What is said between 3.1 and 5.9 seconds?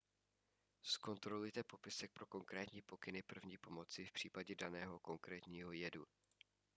první pomoci v případě daného konkrétního